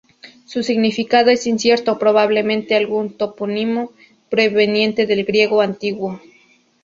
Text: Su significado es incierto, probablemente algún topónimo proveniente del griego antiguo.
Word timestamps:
Su 0.45 0.63
significado 0.63 1.29
es 1.29 1.45
incierto, 1.45 1.99
probablemente 1.99 2.73
algún 2.75 3.15
topónimo 3.15 3.91
proveniente 4.31 5.05
del 5.05 5.25
griego 5.25 5.61
antiguo. 5.61 6.19